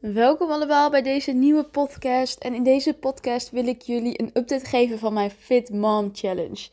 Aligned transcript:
Welkom 0.00 0.50
allemaal 0.50 0.90
bij 0.90 1.02
deze 1.02 1.32
nieuwe 1.32 1.64
podcast. 1.64 2.38
En 2.38 2.54
in 2.54 2.62
deze 2.62 2.94
podcast 2.94 3.50
wil 3.50 3.66
ik 3.66 3.82
jullie 3.82 4.20
een 4.20 4.30
update 4.34 4.64
geven 4.64 4.98
van 4.98 5.12
mijn 5.12 5.30
Fit 5.30 5.72
Mom 5.72 6.10
Challenge. 6.12 6.68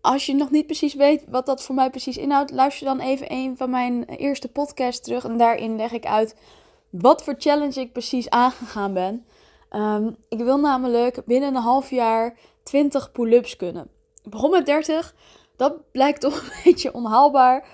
Als 0.00 0.26
je 0.26 0.34
nog 0.34 0.50
niet 0.50 0.66
precies 0.66 0.94
weet 0.94 1.24
wat 1.28 1.46
dat 1.46 1.62
voor 1.62 1.74
mij 1.74 1.90
precies 1.90 2.16
inhoudt, 2.16 2.50
luister 2.50 2.86
dan 2.86 3.00
even 3.00 3.32
een 3.32 3.56
van 3.56 3.70
mijn 3.70 4.04
eerste 4.04 4.48
podcasts 4.48 5.00
terug. 5.00 5.24
En 5.24 5.36
daarin 5.36 5.76
leg 5.76 5.92
ik 5.92 6.06
uit 6.06 6.36
wat 6.90 7.22
voor 7.22 7.34
challenge 7.38 7.80
ik 7.80 7.92
precies 7.92 8.30
aangegaan 8.30 8.92
ben. 8.92 9.26
Ehm, 9.68 10.10
ik 10.28 10.38
wil 10.38 10.58
namelijk 10.58 11.24
binnen 11.24 11.54
een 11.54 11.62
half 11.62 11.90
jaar 11.90 12.38
20 12.62 13.12
pull-ups 13.12 13.56
kunnen. 13.56 13.88
Ik 14.24 14.30
begon 14.30 14.50
met 14.50 14.66
30. 14.66 15.14
Dat 15.56 15.90
blijkt 15.92 16.20
toch 16.20 16.40
een 16.40 16.60
beetje 16.64 16.94
onhaalbaar. 16.94 17.66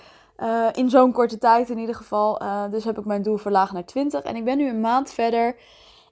Uh, 0.42 0.68
in 0.72 0.90
zo'n 0.90 1.12
korte 1.12 1.38
tijd 1.38 1.70
in 1.70 1.78
ieder 1.78 1.94
geval. 1.94 2.42
Uh, 2.42 2.70
dus 2.70 2.84
heb 2.84 2.98
ik 2.98 3.04
mijn 3.04 3.22
doel 3.22 3.36
verlaagd 3.36 3.72
naar 3.72 3.84
20. 3.84 4.22
En 4.22 4.36
ik 4.36 4.44
ben 4.44 4.56
nu 4.56 4.68
een 4.68 4.80
maand 4.80 5.12
verder. 5.12 5.56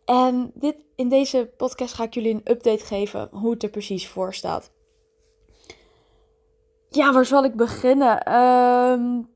En 0.04 0.50
dit, 0.54 0.76
in 0.96 1.08
deze 1.08 1.50
podcast 1.56 1.94
ga 1.94 2.04
ik 2.04 2.14
jullie 2.14 2.34
een 2.34 2.52
update 2.52 2.84
geven 2.84 3.28
hoe 3.32 3.50
het 3.50 3.62
er 3.62 3.70
precies 3.70 4.08
voor 4.08 4.34
staat. 4.34 4.70
Ja, 6.88 7.12
waar 7.12 7.24
zal 7.24 7.44
ik 7.44 7.54
beginnen? 7.54 8.34
Um, 8.34 9.28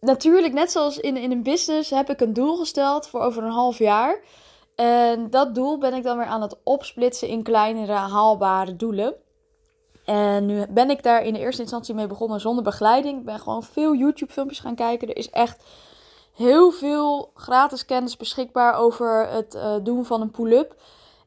natuurlijk, 0.00 0.52
net 0.52 0.70
zoals 0.70 0.98
in, 0.98 1.16
in 1.16 1.30
een 1.30 1.42
business, 1.42 1.90
heb 1.90 2.10
ik 2.10 2.20
een 2.20 2.32
doel 2.32 2.56
gesteld 2.56 3.08
voor 3.08 3.20
over 3.20 3.42
een 3.42 3.50
half 3.50 3.78
jaar. 3.78 4.20
En 4.74 5.30
dat 5.30 5.54
doel 5.54 5.78
ben 5.78 5.94
ik 5.94 6.02
dan 6.02 6.16
weer 6.16 6.26
aan 6.26 6.42
het 6.42 6.56
opsplitsen 6.64 7.28
in 7.28 7.42
kleinere 7.42 7.92
haalbare 7.92 8.76
doelen. 8.76 9.14
En 10.04 10.46
nu 10.46 10.66
ben 10.66 10.90
ik 10.90 11.02
daar 11.02 11.24
in 11.24 11.32
de 11.32 11.38
eerste 11.38 11.62
instantie 11.62 11.94
mee 11.94 12.06
begonnen 12.06 12.40
zonder 12.40 12.64
begeleiding. 12.64 13.18
Ik 13.18 13.24
ben 13.24 13.38
gewoon 13.38 13.62
veel 13.62 13.94
YouTube-filmpjes 13.94 14.60
gaan 14.60 14.74
kijken. 14.74 15.08
Er 15.08 15.16
is 15.16 15.30
echt 15.30 15.64
heel 16.32 16.70
veel 16.70 17.30
gratis 17.34 17.84
kennis 17.84 18.16
beschikbaar 18.16 18.74
over 18.74 19.28
het 19.28 19.54
uh, 19.54 19.74
doen 19.82 20.04
van 20.04 20.20
een 20.20 20.30
pull-up. 20.30 20.74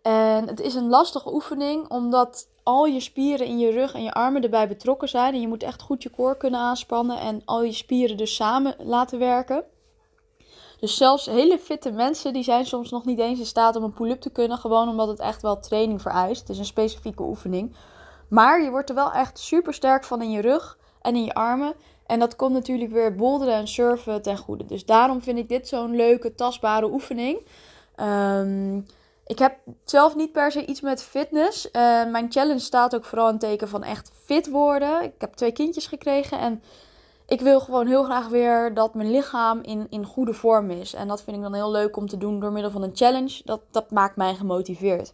En 0.01 0.47
het 0.47 0.59
is 0.59 0.75
een 0.75 0.89
lastige 0.89 1.33
oefening, 1.33 1.89
omdat 1.89 2.47
al 2.63 2.85
je 2.85 2.99
spieren 2.99 3.47
in 3.47 3.59
je 3.59 3.71
rug 3.71 3.93
en 3.93 4.03
je 4.03 4.13
armen 4.13 4.43
erbij 4.43 4.67
betrokken 4.67 5.09
zijn. 5.09 5.33
En 5.33 5.41
je 5.41 5.47
moet 5.47 5.63
echt 5.63 5.81
goed 5.81 6.03
je 6.03 6.09
core 6.09 6.37
kunnen 6.37 6.59
aanspannen 6.59 7.19
en 7.19 7.41
al 7.45 7.63
je 7.63 7.71
spieren 7.71 8.17
dus 8.17 8.35
samen 8.35 8.75
laten 8.79 9.19
werken. 9.19 9.63
Dus 10.79 10.97
zelfs 10.97 11.25
hele 11.25 11.57
fitte 11.57 11.91
mensen 11.91 12.33
die 12.33 12.43
zijn 12.43 12.65
soms 12.65 12.89
nog 12.89 13.05
niet 13.05 13.19
eens 13.19 13.39
in 13.39 13.45
staat 13.45 13.75
om 13.75 13.83
een 13.83 13.93
pull-up 13.93 14.21
te 14.21 14.29
kunnen. 14.29 14.57
Gewoon 14.57 14.89
omdat 14.89 15.07
het 15.07 15.19
echt 15.19 15.41
wel 15.41 15.59
training 15.59 16.01
vereist. 16.01 16.39
Het 16.39 16.49
is 16.49 16.57
een 16.57 16.65
specifieke 16.65 17.23
oefening. 17.23 17.75
Maar 18.29 18.61
je 18.61 18.69
wordt 18.69 18.89
er 18.89 18.95
wel 18.95 19.11
echt 19.11 19.39
super 19.39 19.73
sterk 19.73 20.03
van 20.03 20.21
in 20.21 20.31
je 20.31 20.41
rug 20.41 20.77
en 21.01 21.15
in 21.15 21.23
je 21.23 21.33
armen. 21.33 21.73
En 22.05 22.19
dat 22.19 22.35
komt 22.35 22.53
natuurlijk 22.53 22.91
weer 22.91 23.15
boulderen 23.15 23.53
en 23.53 23.67
surfen 23.67 24.21
ten 24.21 24.37
goede. 24.37 24.65
Dus 24.65 24.85
daarom 24.85 25.21
vind 25.21 25.37
ik 25.37 25.49
dit 25.49 25.67
zo'n 25.67 25.95
leuke, 25.95 26.35
tastbare 26.35 26.91
oefening. 26.91 27.45
Um, 27.99 28.85
ik 29.25 29.39
heb 29.39 29.57
zelf 29.83 30.15
niet 30.15 30.31
per 30.31 30.51
se 30.51 30.65
iets 30.65 30.81
met 30.81 31.03
fitness. 31.03 31.65
Uh, 31.65 31.71
mijn 32.11 32.31
challenge 32.31 32.59
staat 32.59 32.95
ook 32.95 33.05
vooral 33.05 33.29
in 33.29 33.37
teken 33.37 33.67
van 33.67 33.83
echt 33.83 34.11
fit 34.23 34.49
worden. 34.49 35.03
Ik 35.03 35.13
heb 35.17 35.33
twee 35.33 35.51
kindjes 35.51 35.87
gekregen 35.87 36.39
en 36.39 36.63
ik 37.27 37.41
wil 37.41 37.59
gewoon 37.59 37.87
heel 37.87 38.03
graag 38.03 38.27
weer 38.27 38.73
dat 38.73 38.93
mijn 38.93 39.11
lichaam 39.11 39.59
in, 39.61 39.87
in 39.89 40.05
goede 40.05 40.33
vorm 40.33 40.71
is. 40.71 40.93
En 40.93 41.07
dat 41.07 41.23
vind 41.23 41.35
ik 41.35 41.41
dan 41.41 41.53
heel 41.53 41.71
leuk 41.71 41.97
om 41.97 42.07
te 42.07 42.17
doen 42.17 42.39
door 42.39 42.51
middel 42.51 42.71
van 42.71 42.83
een 42.83 42.95
challenge. 42.95 43.41
Dat, 43.45 43.61
dat 43.71 43.91
maakt 43.91 44.15
mij 44.15 44.35
gemotiveerd. 44.35 45.13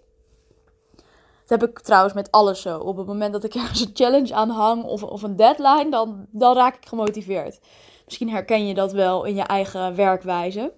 Dat 1.52 1.62
heb 1.62 1.70
ik 1.70 1.80
trouwens 1.80 2.14
met 2.14 2.32
alles 2.32 2.62
zo. 2.62 2.78
Op 2.78 2.98
het 2.98 3.08
moment 3.08 3.34
dat 3.34 3.44
ik 3.44 3.56
ergens 3.62 3.82
een 3.82 3.92
challenge 3.94 4.34
aan 4.34 4.50
hang 4.50 4.84
of, 4.84 5.04
of 5.04 5.24
een 5.24 5.36
deadline, 5.36 5.90
dan, 5.90 6.26
dan 6.30 6.56
raak 6.56 6.76
ik 6.76 6.88
gemotiveerd. 6.88 7.60
Misschien 8.06 8.30
herken 8.30 8.68
je 8.68 8.74
dat 8.74 8.92
wel 8.92 9.24
in 9.24 9.36
je 9.36 9.44
eigen 9.44 9.96
werkwijze. 9.96 10.74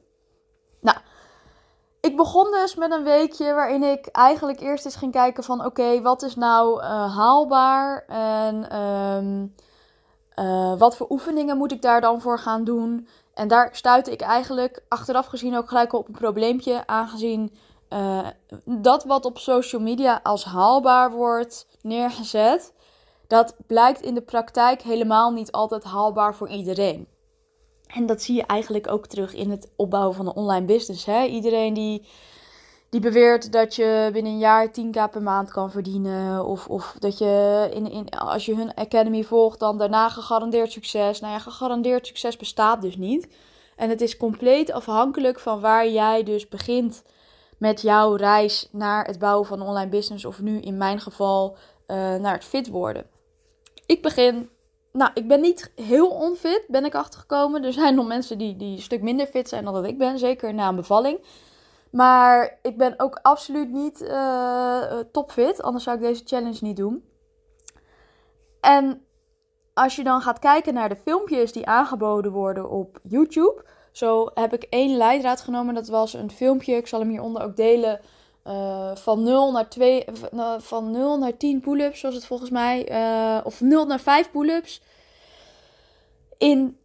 Nou, 0.82 0.98
ik 2.00 2.16
begon 2.16 2.52
dus 2.52 2.76
met 2.76 2.92
een 2.92 3.04
weekje 3.04 3.54
waarin 3.54 3.84
ik 3.84 4.08
eigenlijk 4.08 4.60
eerst 4.60 4.86
eens 4.86 4.96
ging 4.96 5.12
kijken 5.12 5.44
van 5.44 5.66
oké, 5.66 6.02
wat 6.02 6.22
is 6.22 6.36
nou 6.36 6.82
uh, 6.82 7.16
haalbaar 7.16 8.06
en 8.08 8.80
um, 8.80 9.56
uh, 10.36 10.78
wat 10.78 10.98
voor 10.98 11.08
oefeningen 11.10 11.58
moet 11.58 11.72
ik 11.72 11.82
daar 11.82 12.02
dan 12.02 12.22
voor 12.22 12.40
gaan 12.40 12.64
doen. 12.64 13.08
En 13.34 13.48
daar 13.48 13.70
stuitte 13.72 14.12
ik 14.12 14.22
eigenlijk 14.22 14.84
achteraf 14.88 15.26
gezien 15.26 15.58
ook 15.58 15.68
gelijk 15.68 15.94
op 15.94 16.08
een 16.08 16.14
probleempje, 16.14 16.88
aangezien 16.88 17.52
uh, 17.94 18.28
dat 18.66 19.04
wat 19.04 19.26
op 19.26 19.38
social 19.38 19.81
media 19.81 20.20
als 20.24 20.44
haalbaar 20.44 21.12
wordt 21.12 21.68
neergezet, 21.81 22.74
dat 23.28 23.56
blijkt 23.68 24.02
in 24.02 24.14
de 24.14 24.22
praktijk 24.22 24.81
helemaal 24.81 25.31
niet 25.31 25.52
altijd 25.52 25.84
haalbaar 25.84 26.36
voor 26.36 26.50
iedereen. 26.50 27.08
En 27.88 28.06
dat 28.06 28.22
zie 28.22 28.36
je 28.36 28.44
eigenlijk 28.46 28.92
ook 28.92 29.08
terug 29.08 29.34
in 29.34 29.52
het 29.52 29.72
opbouwen 29.76 30.16
van 30.16 30.28
een 30.28 30.36
online 30.36 30.66
business. 30.66 31.06
Hè? 31.06 31.26
Iedereen 31.26 31.74
die, 31.74 32.08
die 32.90 33.02
beweert 33.02 33.52
dat 33.52 33.76
je 33.76 34.10
binnen 34.14 34.31
een 34.31 34.38
jaar 34.38 34.68
10k 34.68 35.12
per 35.12 35.22
maand 35.22 35.52
kan 35.52 35.72
verdienen. 35.72 36.46
Of, 36.46 36.68
of 36.68 36.96
dat 37.00 37.18
je 37.18 37.70
in, 37.74 37.92
in, 37.92 38.10
als 38.10 38.46
je 38.46 38.56
hun 38.56 38.74
academy 38.74 39.24
volgt, 39.24 39.60
dan 39.60 39.78
daarna 39.78 40.10
gegarandeerd 40.10 40.72
succes. 40.72 41.20
Nou 41.20 41.34
ja, 41.34 41.40
gegarandeerd 41.40 42.08
succes 42.08 42.38
bestaat 42.38 42.81
dus 42.81 42.98
niet. 42.98 43.28
En 43.75 43.90
het 43.90 44.02
is 44.02 44.18
compleet 44.18 44.72
afhankelijk 44.72 45.40
van 45.40 45.60
waar 45.60 45.90
jij 45.90 46.24
dus 46.24 46.48
begint 46.48 47.04
met 47.63 47.81
jouw 47.81 48.16
reis 48.16 48.69
naar 48.72 49.06
het 49.06 49.19
bouwen 49.19 49.47
van 49.47 49.62
een 49.62 49.68
online 49.68 49.90
business. 49.90 50.25
Of 50.25 50.41
nu 50.41 50.59
in 50.59 50.78
mijn 50.78 51.00
geval 51.00 51.57
uh, 51.88 52.16
naar 52.16 52.34
het 52.34 52.46
fit 52.46 52.68
worden. 52.69 53.06
Ik 53.85 54.01
begin. 54.01 54.50
Nou, 54.91 55.12
ik 55.13 55.28
ben 55.28 55.41
niet 55.41 55.72
heel 55.75 56.09
onfit, 56.09 56.66
ben 56.68 56.85
ik 56.85 56.96
achtergekomen. 56.96 57.63
Er 57.63 57.74
zijn 57.74 57.96
nog 57.96 58.07
mensen 58.07 58.38
die, 58.38 58.56
die 58.56 58.75
een 58.75 58.81
stuk 58.81 59.01
minder 59.01 59.25
fit 59.25 59.50
zijn 59.50 59.63
dan 59.63 59.74
dat 59.74 59.85
ik 59.85 59.97
ben. 59.97 60.19
Zeker 60.19 60.53
na 60.53 60.68
een 60.68 60.75
bevalling. 60.75 61.19
Maar 61.91 62.59
ik 62.62 62.78
ben 62.78 62.94
ook 62.97 63.19
absoluut 63.22 63.72
niet 63.72 64.01
uh, 64.01 65.00
topfit. 65.12 65.62
Anders 65.62 65.84
zou 65.84 65.97
ik 65.97 66.03
deze 66.03 66.24
challenge 66.25 66.59
niet 66.62 66.78
doen. 66.78 67.03
En 68.62 69.06
als 69.74 69.95
je 69.95 70.03
dan 70.03 70.22
gaat 70.22 70.40
kijken 70.40 70.74
naar 70.74 70.90
de 70.90 71.01
filmpjes 71.03 71.51
die 71.51 71.66
aangeboden 71.66 72.31
worden 72.31 72.69
op 72.69 73.00
YouTube 73.03 73.66
zo 73.94 74.30
heb 74.34 74.54
ik 74.54 74.64
één 74.64 74.98
leidraad 74.98 75.42
genomen. 75.42 75.74
Dat 75.74 75.88
was 75.88 76.14
een 76.14 76.31
filmpje. 76.31 76.76
Ik 76.76 76.88
zal 76.88 77.00
hem 77.00 77.09
hieronder 77.09 77.42
ook 77.42 77.56
delen. 77.56 78.00
Uh, 78.48 78.96
van 78.96 79.24
0 79.24 79.52
naar 79.52 79.70
2, 79.70 80.06
uh, 80.34 80.54
van 80.58 80.92
0 80.92 81.18
naar 81.18 81.38
10 81.38 81.59
pull-ups, 81.59 82.00
zoals 82.00 82.16
het 82.16 82.26
volgens 82.26 82.50
mij. 82.50 82.92
Of 83.44 83.62
0 83.62 83.86
naar 83.86 84.00
5 84.00 84.31
pull-ups. 84.31 84.81
In 86.38 86.78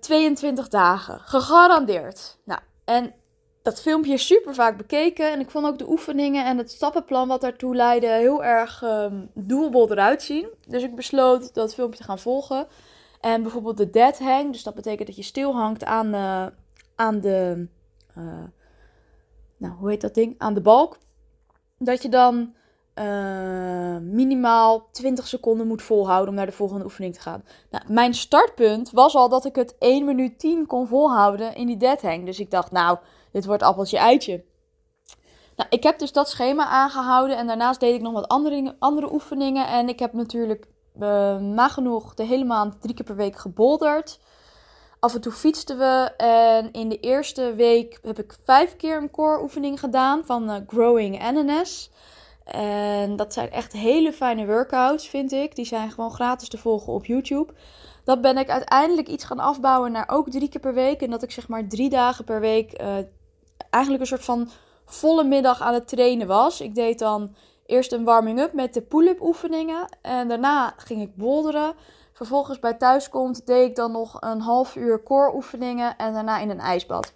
22 0.00 0.68
dagen. 0.68 1.20
Gegarandeerd. 1.20 2.38
Nou, 2.44 2.60
en 2.84 3.14
dat 3.62 3.80
filmpje 3.80 4.12
is 4.12 4.26
super 4.26 4.54
vaak 4.54 4.76
bekeken. 4.76 5.32
En 5.32 5.40
ik 5.40 5.50
vond 5.50 5.66
ook 5.66 5.78
de 5.78 5.88
oefeningen 5.88 6.44
en 6.44 6.58
het 6.58 6.70
stappenplan 6.70 7.28
wat 7.28 7.40
daartoe 7.40 7.74
leidde 7.74 8.06
heel 8.06 8.44
erg 8.44 8.82
um, 8.82 9.30
doable 9.34 9.90
eruit 9.90 10.22
zien. 10.22 10.48
Dus 10.66 10.82
ik 10.82 10.94
besloot 10.94 11.54
dat 11.54 11.74
filmpje 11.74 11.98
te 11.98 12.04
gaan 12.04 12.18
volgen. 12.18 12.66
En 13.20 13.42
bijvoorbeeld 13.42 13.76
de 13.76 13.90
dead 13.90 14.18
hang, 14.18 14.52
dus 14.52 14.62
dat 14.62 14.74
betekent 14.74 15.06
dat 15.06 15.16
je 15.16 15.22
stil 15.22 15.54
hangt 15.54 15.84
aan, 15.84 16.14
uh, 16.14 16.46
aan 16.94 17.20
de, 17.20 17.68
uh, 18.18 18.24
nou 19.56 19.74
hoe 19.74 19.90
heet 19.90 20.00
dat 20.00 20.14
ding? 20.14 20.34
Aan 20.38 20.54
de 20.54 20.60
balk. 20.60 20.98
Dat 21.78 22.02
je 22.02 22.08
dan 22.08 22.54
uh, 22.94 23.96
minimaal 23.96 24.88
20 24.92 25.26
seconden 25.26 25.66
moet 25.66 25.82
volhouden 25.82 26.28
om 26.28 26.34
naar 26.34 26.46
de 26.46 26.52
volgende 26.52 26.84
oefening 26.84 27.14
te 27.14 27.20
gaan. 27.20 27.44
Nou, 27.70 27.84
mijn 27.92 28.14
startpunt 28.14 28.90
was 28.90 29.14
al 29.14 29.28
dat 29.28 29.44
ik 29.44 29.54
het 29.54 29.76
1 29.78 30.04
minuut 30.04 30.38
10 30.38 30.66
kon 30.66 30.86
volhouden 30.86 31.54
in 31.54 31.66
die 31.66 31.76
dead 31.76 32.02
hang. 32.02 32.24
Dus 32.24 32.40
ik 32.40 32.50
dacht, 32.50 32.70
nou, 32.70 32.98
dit 33.32 33.44
wordt 33.44 33.62
appeltje 33.62 33.98
eitje. 33.98 34.44
Nou, 35.56 35.68
ik 35.70 35.82
heb 35.82 35.98
dus 35.98 36.12
dat 36.12 36.28
schema 36.28 36.66
aangehouden 36.66 37.36
en 37.36 37.46
daarnaast 37.46 37.80
deed 37.80 37.94
ik 37.94 38.00
nog 38.00 38.12
wat 38.12 38.28
andere, 38.28 38.76
andere 38.78 39.12
oefeningen. 39.12 39.68
En 39.68 39.88
ik 39.88 39.98
heb 39.98 40.12
natuurlijk 40.12 40.66
uh, 41.02 41.36
nagenoeg 41.36 42.14
de 42.14 42.24
hele 42.24 42.44
maand 42.44 42.80
drie 42.80 42.94
keer 42.94 43.04
per 43.04 43.16
week 43.16 43.36
gebolderd. 43.36 44.18
Af 45.00 45.14
en 45.14 45.20
toe 45.20 45.32
fietsten 45.32 45.78
we 45.78 46.12
en 46.16 46.72
in 46.72 46.88
de 46.88 47.00
eerste 47.00 47.54
week 47.54 47.98
heb 48.02 48.18
ik 48.18 48.36
vijf 48.44 48.76
keer 48.76 48.96
een 48.96 49.10
core 49.10 49.42
oefening 49.42 49.80
gedaan 49.80 50.24
van 50.24 50.50
uh, 50.50 50.56
Growing 50.66 51.30
NNS. 51.32 51.90
En 52.44 53.16
dat 53.16 53.32
zijn 53.32 53.50
echt 53.50 53.72
hele 53.72 54.12
fijne 54.12 54.46
workouts, 54.46 55.08
vind 55.08 55.32
ik. 55.32 55.56
Die 55.56 55.64
zijn 55.64 55.90
gewoon 55.90 56.10
gratis 56.10 56.48
te 56.48 56.58
volgen 56.58 56.92
op 56.92 57.06
YouTube. 57.06 57.52
Dat 58.04 58.20
ben 58.20 58.38
ik 58.38 58.48
uiteindelijk 58.48 59.08
iets 59.08 59.24
gaan 59.24 59.38
afbouwen 59.38 59.92
naar 59.92 60.08
ook 60.08 60.30
drie 60.30 60.48
keer 60.48 60.60
per 60.60 60.74
week. 60.74 61.02
En 61.02 61.10
dat 61.10 61.22
ik 61.22 61.30
zeg 61.30 61.48
maar 61.48 61.68
drie 61.68 61.90
dagen 61.90 62.24
per 62.24 62.40
week 62.40 62.80
uh, 62.80 62.94
eigenlijk 63.70 64.02
een 64.02 64.08
soort 64.08 64.24
van 64.24 64.48
volle 64.84 65.24
middag 65.24 65.60
aan 65.60 65.74
het 65.74 65.88
trainen 65.88 66.26
was. 66.26 66.60
Ik 66.60 66.74
deed 66.74 66.98
dan 66.98 67.34
eerst 67.70 67.92
een 67.92 68.04
warming-up 68.04 68.52
met 68.52 68.74
de 68.74 68.82
pull-up 68.82 69.20
oefeningen. 69.20 69.98
En 70.02 70.28
daarna 70.28 70.74
ging 70.76 71.02
ik 71.02 71.16
bolderen. 71.16 71.74
Vervolgens 72.12 72.58
bij 72.58 72.74
thuiskomt 72.74 73.46
deed 73.46 73.68
ik 73.68 73.76
dan 73.76 73.92
nog 73.92 74.16
een 74.20 74.40
half 74.40 74.76
uur 74.76 75.02
core 75.02 75.34
oefeningen. 75.34 75.96
En 75.96 76.12
daarna 76.12 76.38
in 76.38 76.50
een 76.50 76.60
ijsbad. 76.60 77.14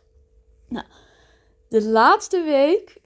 Nou, 0.69 0.87
de 1.69 1.85
laatste 1.85 2.43
week 2.43 3.01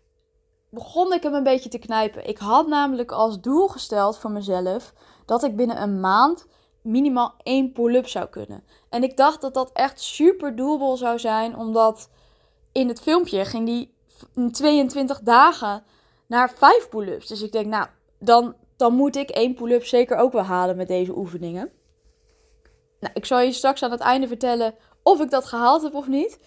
begon 0.71 1.13
ik 1.13 1.23
hem 1.23 1.35
een 1.35 1.43
beetje 1.43 1.69
te 1.69 1.79
knijpen. 1.79 2.29
Ik 2.29 2.39
had 2.39 2.67
namelijk 2.67 3.13
als 3.13 3.41
doel 3.41 3.69
gesteld 3.69 4.19
voor 4.19 4.31
mezelf 4.31 4.93
dat 5.27 5.43
ik 5.43 5.57
binnen 5.57 5.83
een 5.83 6.01
maand 6.01 6.47
minimaal 6.83 7.35
één 7.43 7.73
pull-up 7.73 8.09
zou 8.09 8.27
kunnen. 8.27 8.65
En 8.89 9.03
ik 9.03 9.17
dacht 9.17 9.41
dat 9.41 9.55
dat 9.55 9.71
echt 9.73 10.01
super 10.01 10.57
doable 10.57 10.97
zou 10.97 11.19
zijn, 11.19 11.57
omdat 11.57 12.11
in 12.73 12.89
het 12.89 13.01
filmpje 13.01 13.45
ging 13.45 13.67
die 13.67 13.95
22 14.51 15.21
dagen 15.21 15.85
naar 16.29 16.51
5 16.51 16.89
pull-ups. 16.89 17.27
Dus 17.27 17.43
ik 17.43 17.53
denk, 17.53 17.67
nou, 17.67 17.87
dan, 18.19 18.55
dan 18.77 18.95
moet 18.95 19.17
ik 19.17 19.31
één 19.31 19.55
pull-up 19.55 19.85
zeker 19.85 20.17
ook 20.17 20.33
wel 20.33 20.43
halen 20.43 20.77
met 20.77 20.89
deze 20.89 21.17
oefeningen. 21.17 21.71
Nou, 23.01 23.13
ik 23.15 23.25
zal 23.25 23.41
je 23.41 23.53
straks 23.53 23.83
aan 23.83 23.91
het 23.91 24.01
einde 24.01 24.29
vertellen 24.29 24.75
of 25.03 25.21
ik 25.21 25.31
dat 25.31 25.45
gehaald 25.45 25.83
heb 25.83 25.95
of 25.95 26.09
niet. 26.09 26.39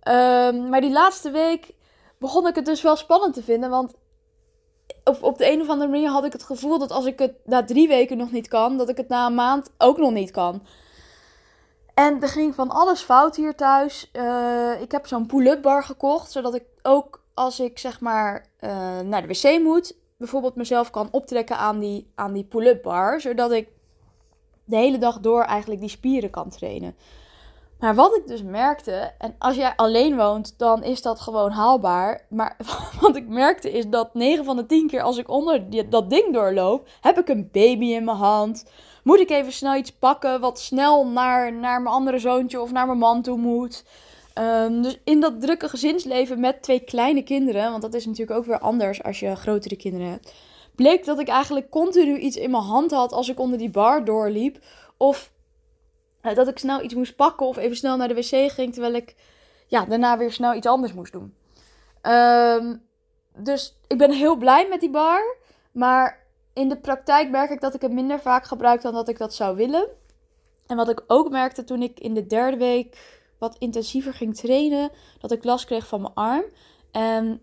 Ehm, 0.00 0.68
maar 0.68 0.80
die 0.80 0.92
laatste 0.92 1.30
week 1.30 1.74
begon 2.18 2.46
ik 2.46 2.54
het 2.54 2.64
dus 2.64 2.82
wel 2.82 2.96
spannend 2.96 3.34
te 3.34 3.42
vinden. 3.42 3.70
Want 3.70 3.94
op, 5.04 5.22
op 5.22 5.38
de 5.38 5.52
een 5.52 5.60
of 5.60 5.68
andere 5.68 5.90
manier 5.90 6.08
had 6.08 6.24
ik 6.24 6.32
het 6.32 6.42
gevoel 6.42 6.78
dat 6.78 6.90
als 6.90 7.04
ik 7.04 7.18
het 7.18 7.34
na 7.44 7.64
drie 7.64 7.88
weken 7.88 8.16
nog 8.16 8.30
niet 8.32 8.48
kan, 8.48 8.76
dat 8.76 8.88
ik 8.88 8.96
het 8.96 9.08
na 9.08 9.26
een 9.26 9.34
maand 9.34 9.70
ook 9.78 9.98
nog 9.98 10.10
niet 10.10 10.30
kan. 10.30 10.62
En 11.94 12.22
er 12.22 12.28
ging 12.28 12.54
van 12.54 12.70
alles 12.70 13.00
fout 13.00 13.36
hier 13.36 13.54
thuis. 13.54 14.10
Uh, 14.12 14.80
ik 14.80 14.92
heb 14.92 15.06
zo'n 15.06 15.26
pull-up 15.26 15.62
bar 15.62 15.82
gekocht, 15.84 16.30
zodat 16.30 16.54
ik 16.54 16.64
ook 16.82 17.19
als 17.40 17.60
ik 17.60 17.78
zeg 17.78 18.00
maar 18.00 18.46
uh, 18.60 19.00
naar 19.00 19.26
de 19.26 19.28
wc 19.28 19.60
moet, 19.62 19.96
bijvoorbeeld 20.16 20.54
mezelf 20.54 20.90
kan 20.90 21.08
optrekken 21.10 21.56
aan 21.56 21.78
die, 21.78 22.10
aan 22.14 22.32
die 22.32 22.44
pull-up 22.44 22.82
bar, 22.82 23.20
zodat 23.20 23.52
ik 23.52 23.68
de 24.64 24.76
hele 24.76 24.98
dag 24.98 25.20
door 25.20 25.42
eigenlijk 25.42 25.80
die 25.80 25.88
spieren 25.88 26.30
kan 26.30 26.50
trainen. 26.50 26.94
Maar 27.78 27.94
wat 27.94 28.16
ik 28.16 28.26
dus 28.26 28.42
merkte, 28.42 29.12
en 29.18 29.34
als 29.38 29.56
jij 29.56 29.72
alleen 29.76 30.16
woont, 30.16 30.58
dan 30.58 30.82
is 30.82 31.02
dat 31.02 31.20
gewoon 31.20 31.50
haalbaar. 31.50 32.26
Maar 32.28 32.56
wat 33.00 33.16
ik 33.16 33.28
merkte 33.28 33.72
is 33.72 33.88
dat 33.88 34.14
9 34.14 34.44
van 34.44 34.56
de 34.56 34.66
10 34.66 34.86
keer 34.86 35.02
als 35.02 35.18
ik 35.18 35.28
onder 35.28 35.88
dat 35.90 36.10
ding 36.10 36.32
doorloop, 36.32 36.88
heb 37.00 37.18
ik 37.18 37.28
een 37.28 37.48
baby 37.52 37.86
in 37.86 38.04
mijn 38.04 38.16
hand. 38.16 38.64
Moet 39.02 39.20
ik 39.20 39.30
even 39.30 39.52
snel 39.52 39.74
iets 39.74 39.92
pakken 39.92 40.40
wat 40.40 40.60
snel 40.60 41.06
naar, 41.06 41.52
naar 41.52 41.82
mijn 41.82 41.94
andere 41.94 42.18
zoontje 42.18 42.60
of 42.60 42.72
naar 42.72 42.86
mijn 42.86 42.98
man 42.98 43.22
toe 43.22 43.38
moet. 43.38 43.84
Um, 44.38 44.82
dus 44.82 44.98
in 45.04 45.20
dat 45.20 45.40
drukke 45.40 45.68
gezinsleven 45.68 46.40
met 46.40 46.62
twee 46.62 46.80
kleine 46.80 47.22
kinderen, 47.22 47.70
want 47.70 47.82
dat 47.82 47.94
is 47.94 48.06
natuurlijk 48.06 48.38
ook 48.38 48.44
weer 48.44 48.58
anders 48.58 49.02
als 49.02 49.20
je 49.20 49.36
grotere 49.36 49.76
kinderen 49.76 50.08
hebt, 50.08 50.34
bleek 50.74 51.04
dat 51.04 51.18
ik 51.18 51.28
eigenlijk 51.28 51.70
continu 51.70 52.18
iets 52.18 52.36
in 52.36 52.50
mijn 52.50 52.62
hand 52.62 52.90
had 52.90 53.12
als 53.12 53.28
ik 53.28 53.38
onder 53.38 53.58
die 53.58 53.70
bar 53.70 54.04
doorliep. 54.04 54.58
Of 54.96 55.32
uh, 56.22 56.34
dat 56.34 56.48
ik 56.48 56.58
snel 56.58 56.82
iets 56.82 56.94
moest 56.94 57.16
pakken 57.16 57.46
of 57.46 57.56
even 57.56 57.76
snel 57.76 57.96
naar 57.96 58.08
de 58.08 58.14
wc 58.14 58.52
ging, 58.52 58.72
terwijl 58.72 58.94
ik 58.94 59.14
ja, 59.66 59.84
daarna 59.84 60.18
weer 60.18 60.32
snel 60.32 60.54
iets 60.54 60.66
anders 60.66 60.92
moest 60.92 61.12
doen. 61.12 61.34
Um, 62.02 62.82
dus 63.36 63.78
ik 63.86 63.98
ben 63.98 64.12
heel 64.12 64.36
blij 64.36 64.66
met 64.68 64.80
die 64.80 64.90
bar, 64.90 65.36
maar 65.72 66.26
in 66.52 66.68
de 66.68 66.76
praktijk 66.76 67.30
merk 67.30 67.50
ik 67.50 67.60
dat 67.60 67.74
ik 67.74 67.80
het 67.80 67.92
minder 67.92 68.20
vaak 68.20 68.44
gebruik 68.44 68.82
dan 68.82 68.92
dat 68.92 69.08
ik 69.08 69.18
dat 69.18 69.34
zou 69.34 69.56
willen. 69.56 69.88
En 70.66 70.76
wat 70.76 70.88
ik 70.88 71.02
ook 71.06 71.30
merkte 71.30 71.64
toen 71.64 71.82
ik 71.82 72.00
in 72.00 72.14
de 72.14 72.26
derde 72.26 72.56
week 72.56 73.18
wat 73.40 73.56
intensiever 73.58 74.14
ging 74.14 74.36
trainen, 74.36 74.90
dat 75.20 75.32
ik 75.32 75.44
last 75.44 75.64
kreeg 75.64 75.86
van 75.86 76.00
mijn 76.00 76.14
arm. 76.14 76.44
En 76.90 77.40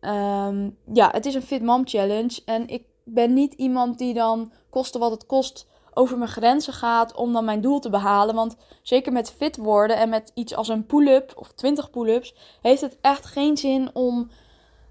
um, 0.00 0.76
ja, 0.92 1.08
het 1.10 1.26
is 1.26 1.34
een 1.34 1.42
Fit 1.42 1.62
Mom 1.62 1.86
Challenge. 1.86 2.42
En 2.44 2.68
ik 2.68 2.84
ben 3.04 3.32
niet 3.32 3.52
iemand 3.52 3.98
die 3.98 4.14
dan 4.14 4.52
koste 4.70 4.98
wat 4.98 5.10
het 5.10 5.26
kost 5.26 5.66
over 5.94 6.18
mijn 6.18 6.30
grenzen 6.30 6.72
gaat 6.72 7.14
om 7.14 7.32
dan 7.32 7.44
mijn 7.44 7.60
doel 7.60 7.78
te 7.78 7.90
behalen. 7.90 8.34
Want 8.34 8.56
zeker 8.82 9.12
met 9.12 9.30
fit 9.30 9.56
worden 9.56 9.96
en 9.96 10.08
met 10.08 10.30
iets 10.34 10.54
als 10.54 10.68
een 10.68 10.86
pull-up 10.86 11.32
of 11.36 11.52
20 11.52 11.90
pull-ups, 11.90 12.34
heeft 12.60 12.80
het 12.80 12.98
echt 13.00 13.26
geen 13.26 13.56
zin 13.56 13.94
om 13.94 14.30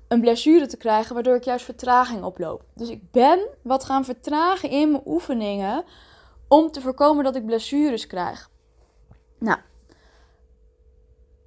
een 0.07 0.21
blessure 0.21 0.67
te 0.67 0.77
krijgen, 0.77 1.13
waardoor 1.13 1.35
ik 1.35 1.43
juist 1.43 1.65
vertraging 1.65 2.23
oploop. 2.23 2.63
Dus 2.73 2.89
ik 2.89 3.11
ben 3.11 3.39
wat 3.61 3.83
gaan 3.83 4.05
vertragen 4.05 4.69
in 4.69 4.91
mijn 4.91 5.03
oefeningen 5.05 5.83
om 6.47 6.71
te 6.71 6.81
voorkomen 6.81 7.23
dat 7.23 7.35
ik 7.35 7.45
blessures 7.45 8.07
krijg. 8.07 8.49
Nou, 9.39 9.59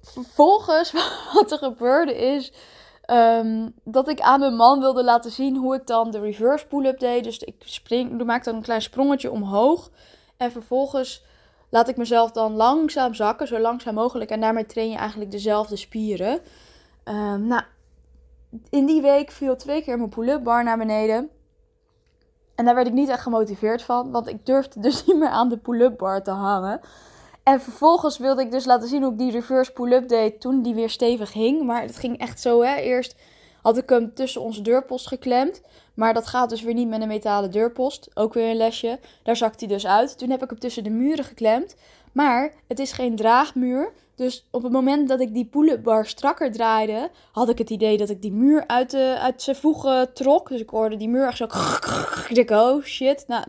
vervolgens 0.01 0.91
wat 1.33 1.51
er 1.51 1.57
gebeurde 1.57 2.15
is 2.15 2.51
Ehm, 3.11 3.69
dat 3.83 4.07
ik 4.07 4.19
aan 4.19 4.39
mijn 4.39 4.55
man 4.55 4.79
wilde 4.79 5.03
laten 5.03 5.31
zien 5.31 5.55
hoe 5.55 5.75
ik 5.75 5.87
dan 5.87 6.11
de 6.11 6.19
reverse 6.19 6.67
pull-up 6.67 6.99
deed. 6.99 7.23
Dus 7.23 7.39
ik 7.39 7.55
spring, 7.59 8.23
maak 8.23 8.43
dan 8.43 8.55
een 8.55 8.61
klein 8.61 8.81
sprongetje 8.81 9.31
omhoog. 9.31 9.91
En 10.37 10.51
vervolgens 10.51 11.23
laat 11.69 11.87
ik 11.87 11.97
mezelf 11.97 12.31
dan 12.31 12.55
langzaam 12.55 13.13
zakken, 13.13 13.47
zo 13.47 13.59
langzaam 13.59 13.93
mogelijk. 13.93 14.29
En 14.29 14.41
daarmee 14.41 14.65
train 14.65 14.89
je 14.89 14.97
eigenlijk 14.97 15.31
dezelfde 15.31 15.75
spieren. 15.75 16.39
Um, 17.05 17.47
nou, 17.47 17.63
in 18.69 18.85
die 18.85 19.01
week 19.01 19.31
viel 19.31 19.55
twee 19.55 19.83
keer 19.83 19.97
mijn 19.97 20.09
pull-up 20.09 20.43
bar 20.43 20.63
naar 20.63 20.77
beneden. 20.77 21.29
En 22.55 22.65
daar 22.65 22.75
werd 22.75 22.87
ik 22.87 22.93
niet 22.93 23.09
echt 23.09 23.21
gemotiveerd 23.21 23.81
van, 23.81 24.11
want 24.11 24.27
ik 24.27 24.45
durfde 24.45 24.79
dus 24.79 25.03
niet 25.05 25.17
meer 25.17 25.29
aan 25.29 25.49
de 25.49 25.57
pull-up 25.57 25.97
bar 25.97 26.23
te 26.23 26.31
hangen. 26.31 26.81
En 27.43 27.61
vervolgens 27.61 28.17
wilde 28.17 28.41
ik 28.41 28.51
dus 28.51 28.65
laten 28.65 28.87
zien 28.87 29.03
hoe 29.03 29.11
ik 29.11 29.17
die 29.17 29.31
reverse 29.31 29.71
pull-up 29.71 30.07
deed 30.07 30.41
toen 30.41 30.61
die 30.61 30.73
weer 30.73 30.89
stevig 30.89 31.33
hing. 31.33 31.63
Maar 31.63 31.81
het 31.81 31.97
ging 31.97 32.17
echt 32.17 32.41
zo, 32.41 32.61
hè. 32.61 32.75
Eerst 32.75 33.15
had 33.61 33.77
ik 33.77 33.89
hem 33.89 34.13
tussen 34.13 34.41
onze 34.41 34.61
deurpost 34.61 35.07
geklemd. 35.07 35.61
Maar 35.93 36.13
dat 36.13 36.27
gaat 36.27 36.49
dus 36.49 36.61
weer 36.61 36.73
niet 36.73 36.87
met 36.87 37.01
een 37.01 37.07
metalen 37.07 37.51
deurpost. 37.51 38.09
Ook 38.13 38.33
weer 38.33 38.49
een 38.49 38.55
lesje. 38.55 38.99
Daar 39.23 39.35
zakt 39.35 39.59
hij 39.59 39.69
dus 39.69 39.87
uit. 39.87 40.17
Toen 40.17 40.29
heb 40.29 40.43
ik 40.43 40.49
hem 40.49 40.59
tussen 40.59 40.83
de 40.83 40.89
muren 40.89 41.25
geklemd. 41.25 41.75
Maar 42.11 42.53
het 42.67 42.79
is 42.79 42.91
geen 42.91 43.15
draagmuur. 43.15 43.91
Dus 44.15 44.47
op 44.51 44.63
het 44.63 44.71
moment 44.71 45.09
dat 45.09 45.19
ik 45.19 45.33
die 45.33 45.45
pull-up 45.45 45.83
bar 45.83 46.05
strakker 46.05 46.51
draaide, 46.51 47.09
had 47.31 47.49
ik 47.49 47.57
het 47.57 47.69
idee 47.69 47.97
dat 47.97 48.09
ik 48.09 48.21
die 48.21 48.31
muur 48.31 48.63
uit, 48.67 48.91
de, 48.91 49.17
uit 49.19 49.41
zijn 49.41 49.55
voegen 49.55 50.13
trok. 50.13 50.49
Dus 50.49 50.61
ik 50.61 50.69
hoorde 50.69 50.97
die 50.97 51.09
muur 51.09 51.27
echt 51.27 51.37
zo. 51.37 51.43
Ik 52.29 52.47
dacht, 52.47 52.61
oh 52.61 52.83
shit. 52.83 53.23
Nou, 53.27 53.43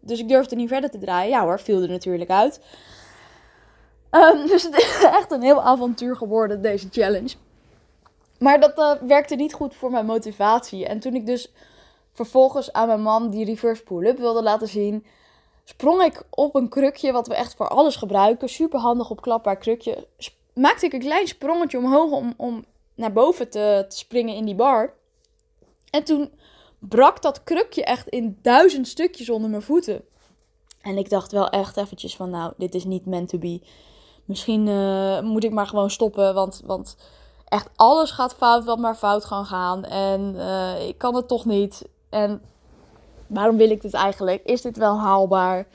dus 0.00 0.18
ik 0.18 0.28
durfde 0.28 0.56
niet 0.56 0.68
verder 0.68 0.90
te 0.90 0.98
draaien. 0.98 1.30
Ja 1.30 1.42
hoor, 1.42 1.60
viel 1.60 1.82
er 1.82 1.88
natuurlijk 1.88 2.30
uit. 2.30 2.60
Um, 4.10 4.46
dus 4.52 4.62
het 4.62 4.76
is 4.76 5.02
echt 5.02 5.30
een 5.30 5.42
heel 5.42 5.62
avontuur 5.62 6.16
geworden, 6.16 6.62
deze 6.62 6.88
challenge. 6.90 7.34
Maar 8.38 8.60
dat 8.60 8.78
uh, 8.78 8.92
werkte 9.08 9.34
niet 9.34 9.54
goed 9.54 9.74
voor 9.74 9.90
mijn 9.90 10.06
motivatie. 10.06 10.86
En 10.86 10.98
toen 10.98 11.14
ik 11.14 11.26
dus 11.26 11.52
vervolgens 12.12 12.72
aan 12.72 12.86
mijn 12.86 13.02
man 13.02 13.30
die 13.30 13.44
reverse 13.44 13.82
pull-up 13.82 14.18
wilde 14.18 14.42
laten 14.42 14.68
zien, 14.68 15.06
sprong 15.64 16.02
ik 16.02 16.22
op 16.30 16.54
een 16.54 16.68
krukje 16.68 17.12
wat 17.12 17.26
we 17.26 17.34
echt 17.34 17.54
voor 17.54 17.68
alles 17.68 17.96
gebruiken. 17.96 18.48
Super 18.48 18.80
handig 18.80 19.10
opklapbaar 19.10 19.56
krukje. 19.56 20.06
Maakte 20.54 20.86
ik 20.86 20.92
een 20.92 21.00
klein 21.00 21.26
sprongetje 21.26 21.78
omhoog 21.78 22.10
om, 22.10 22.34
om 22.36 22.64
naar 22.94 23.12
boven 23.12 23.50
te, 23.50 23.84
te 23.88 23.96
springen 23.96 24.34
in 24.34 24.44
die 24.44 24.54
bar. 24.54 24.94
En 25.90 26.04
toen 26.04 26.30
brak 26.78 27.22
dat 27.22 27.44
krukje 27.44 27.84
echt 27.84 28.08
in 28.08 28.38
duizend 28.42 28.88
stukjes 28.88 29.30
onder 29.30 29.50
mijn 29.50 29.62
voeten. 29.62 30.04
En 30.82 30.96
ik 30.96 31.10
dacht 31.10 31.32
wel 31.32 31.48
echt 31.48 31.76
eventjes 31.76 32.16
van, 32.16 32.30
nou, 32.30 32.52
dit 32.56 32.74
is 32.74 32.84
niet 32.84 33.06
meant 33.06 33.28
to 33.28 33.38
be 33.38 33.60
misschien 34.28 34.66
uh, 34.66 35.20
moet 35.20 35.44
ik 35.44 35.52
maar 35.52 35.66
gewoon 35.66 35.90
stoppen. 35.90 36.34
Want, 36.34 36.62
want 36.64 36.96
echt 37.48 37.70
alles 37.76 38.10
gaat 38.10 38.34
fout 38.34 38.64
wat 38.64 38.78
maar 38.78 38.94
fout 38.94 39.26
kan 39.26 39.44
gaan. 39.44 39.84
En 39.84 40.34
uh, 40.34 40.88
ik 40.88 40.98
kan 40.98 41.14
het 41.14 41.28
toch 41.28 41.44
niet. 41.44 41.88
En 42.08 42.42
waarom 43.26 43.56
wil 43.56 43.70
ik 43.70 43.82
dit 43.82 43.94
eigenlijk? 43.94 44.44
Is 44.44 44.62
dit 44.62 44.76
wel 44.76 44.98
haalbaar? 44.98 45.66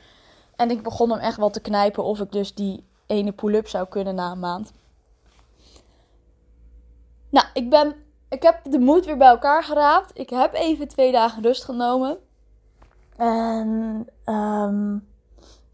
En 0.55 0.71
ik 0.71 0.83
begon 0.83 1.09
hem 1.09 1.19
echt 1.19 1.37
wel 1.37 1.49
te 1.49 1.59
knijpen 1.61 2.03
of 2.03 2.19
ik 2.19 2.31
dus 2.31 2.53
die 2.53 2.85
ene 3.07 3.31
pull-up 3.31 3.67
zou 3.67 3.87
kunnen 3.87 4.15
na 4.15 4.31
een 4.31 4.39
maand. 4.39 4.73
Nou, 7.29 7.45
ik 7.53 7.69
ben. 7.69 7.95
Ik 8.29 8.43
heb 8.43 8.59
de 8.63 8.79
moed 8.79 9.05
weer 9.05 9.17
bij 9.17 9.27
elkaar 9.27 9.63
geraapt. 9.63 10.11
Ik 10.13 10.29
heb 10.29 10.53
even 10.53 10.87
twee 10.87 11.11
dagen 11.11 11.43
rust 11.43 11.63
genomen. 11.63 12.17
En 13.17 14.07
um, 14.25 15.07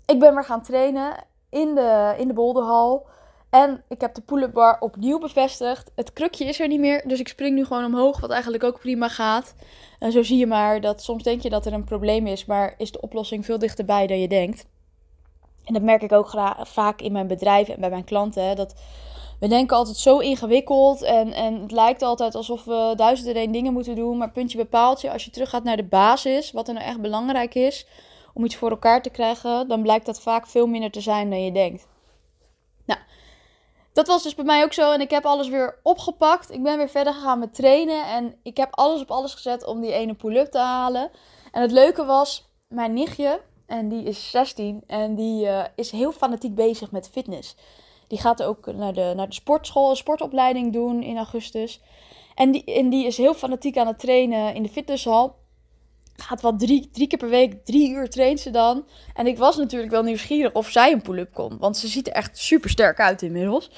ik 0.06 0.20
ben 0.20 0.34
weer 0.34 0.44
gaan 0.44 0.62
trainen 0.62 1.16
in 1.50 1.76
de, 1.76 2.16
in 2.18 2.28
de 2.28 2.34
bolderhal. 2.34 3.08
En 3.50 3.84
ik 3.88 4.02
heb 4.02 4.14
de 4.14 4.22
pull-up 4.22 4.54
bar 4.54 4.78
opnieuw 4.80 5.20
bevestigd. 5.20 5.92
Het 5.96 6.14
krukje 6.14 6.46
is 6.46 6.60
er 6.60 6.68
niet 6.68 6.80
meer, 6.80 7.08
dus 7.08 7.20
ik 7.20 7.28
spring 7.28 7.56
nu 7.56 7.66
gewoon 7.66 7.86
omhoog, 7.86 8.20
wat 8.20 8.30
eigenlijk 8.30 8.64
ook 8.64 8.80
prima 8.80 9.08
gaat. 9.08 9.56
En 10.00 10.12
zo 10.12 10.24
zie 10.24 10.38
je 10.38 10.48
maar 10.48 10.82
dat 10.82 11.04
soms 11.04 11.24
denk 11.24 11.42
je 11.42 11.50
dat 11.50 11.66
er 11.66 11.74
een 11.74 11.84
probleem 11.84 12.28
is, 12.28 12.46
maar 12.46 12.76
is 12.78 12.92
de 12.92 13.02
oplossing 13.02 13.46
veel 13.46 13.60
dichterbij 13.60 14.08
dan 14.08 14.20
je 14.20 14.28
denkt. 14.28 14.66
En 15.66 15.74
dat 15.74 15.84
merk 15.84 16.02
ik 16.02 16.12
ook 16.12 16.30
vaak 16.60 17.02
in 17.02 17.12
mijn 17.12 17.28
bedrijf 17.28 17.70
en 17.70 17.80
bij 17.80 17.90
mijn 17.90 18.04
klanten. 18.04 18.56
dat 18.56 18.74
we 19.40 19.48
denken 19.48 19.78
altijd 19.78 19.98
zo 19.98 20.18
ingewikkeld 20.18 21.02
en, 21.02 21.34
en 21.34 21.62
het 21.62 21.72
lijkt 21.72 22.02
altijd 22.02 22.36
alsof 22.36 22.64
we 22.64 22.94
duizenden 22.96 23.52
dingen 23.52 23.74
moeten 23.74 23.96
doen. 23.96 24.18
Maar 24.18 24.32
puntje 24.32 24.58
bepaalt 24.58 25.02
je, 25.02 25.12
als 25.12 25.26
je 25.26 25.32
terug 25.32 25.50
gaat 25.50 25.64
naar 25.64 25.78
de 25.78 25.84
basis, 25.84 26.52
wat 26.52 26.68
er 26.68 26.74
nou 26.74 26.86
echt 26.86 27.02
belangrijk 27.02 27.56
is, 27.56 27.88
om 28.40 28.46
iets 28.46 28.56
voor 28.56 28.70
elkaar 28.70 29.02
te 29.02 29.10
krijgen, 29.10 29.68
dan 29.68 29.82
blijkt 29.82 30.06
dat 30.06 30.22
vaak 30.22 30.48
veel 30.48 30.68
minder 30.68 30.92
te 30.92 31.02
zijn 31.02 31.30
dan 31.30 31.44
je 31.44 31.52
denkt. 31.52 31.88
Nou, 32.86 33.00
dat 33.94 34.08
was 34.08 34.24
dus 34.24 34.36
bij 34.36 34.46
mij 34.46 34.64
ook 34.64 34.74
zo. 34.74 34.92
En 34.92 35.02
ik 35.02 35.10
heb 35.10 35.26
alles 35.26 35.50
weer 35.50 35.80
opgepakt. 35.84 36.52
Ik 36.52 36.64
ben 36.64 36.78
weer 36.78 36.90
verder 36.90 37.14
gegaan 37.14 37.40
met 37.40 37.54
trainen. 37.54 38.06
En 38.06 38.36
ik 38.44 38.58
heb 38.58 38.70
alles 38.72 39.02
op 39.02 39.12
alles 39.12 39.34
gezet 39.34 39.66
om 39.66 39.82
die 39.82 39.92
ene 39.92 40.14
pull-up 40.14 40.52
te 40.52 40.58
halen. 40.58 41.12
En 41.52 41.62
het 41.62 41.72
leuke 41.72 42.06
was, 42.06 42.50
mijn 42.68 42.94
nichtje, 42.94 43.42
en 43.66 43.90
die 43.90 44.04
is 44.04 44.32
16. 44.32 44.84
En 44.88 45.16
die 45.16 45.46
uh, 45.46 45.64
is 45.76 45.92
heel 45.92 46.12
fanatiek 46.12 46.56
bezig 46.56 46.92
met 46.92 47.10
fitness. 47.10 47.56
Die 48.08 48.20
gaat 48.20 48.44
ook 48.44 48.66
naar 48.74 48.94
de, 48.94 49.14
naar 49.16 49.28
de 49.28 49.34
sportschool, 49.34 49.90
een 49.90 49.96
sportopleiding 49.96 50.74
doen 50.74 51.04
in 51.04 51.18
augustus. 51.18 51.82
En 52.36 52.52
die, 52.52 52.64
en 52.64 52.90
die 52.90 53.06
is 53.06 53.18
heel 53.18 53.34
fanatiek 53.34 53.78
aan 53.78 53.88
het 53.88 54.00
trainen 54.00 54.54
in 54.56 54.64
de 54.64 54.70
fitnesshal. 54.70 55.36
Gaat 56.22 56.42
wel 56.42 56.56
drie, 56.56 56.90
drie 56.92 57.08
keer 57.08 57.18
per 57.18 57.30
week, 57.30 57.66
drie 57.66 57.90
uur 57.92 58.10
traint 58.10 58.40
ze 58.40 58.50
dan. 58.50 58.86
En 59.14 59.28
ik 59.28 59.38
was 59.38 59.58
natuurlijk 59.58 59.92
wel 59.92 60.04
nieuwsgierig 60.04 60.54
of 60.54 60.70
zij 60.70 60.92
een 60.92 61.02
pull-up 61.02 61.34
kon. 61.34 61.58
Want 61.58 61.78
ze 61.78 61.88
ziet 61.88 62.08
er 62.08 62.14
echt 62.14 62.38
super 62.38 62.70
sterk 62.70 63.00
uit 63.00 63.22
inmiddels. 63.22 63.72